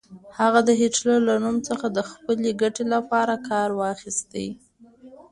[0.39, 4.33] هغه د هېټلر له نوم څخه د خپلې ګټې لپاره کار واخيست.